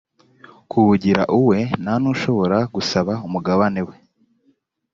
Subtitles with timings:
[0.69, 3.95] kuwugira uwe ntanushobora gusaba umugabane we